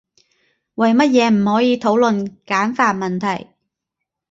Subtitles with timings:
[0.73, 3.49] 為乜嘢唔可以討論簡繁問題？